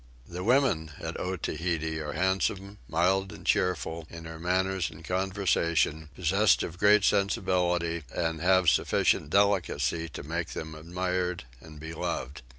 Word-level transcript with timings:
The 0.27 0.43
women 0.43 0.93
at 0.99 1.19
Otaheite 1.19 1.99
are 2.01 2.13
handsome, 2.13 2.79
mild 2.87 3.31
and 3.31 3.45
cheerful 3.45 4.07
in 4.09 4.23
their 4.23 4.39
manners 4.39 4.89
and 4.89 5.05
conversation, 5.05 6.09
possessed 6.15 6.63
of 6.63 6.79
great 6.79 7.03
sensibility, 7.03 8.01
and 8.11 8.41
have 8.41 8.67
sufficient 8.67 9.29
delicacy 9.29 10.09
to 10.09 10.23
make 10.23 10.53
them 10.53 10.73
admired 10.73 11.43
and 11.59 11.79
beloved. 11.79 12.41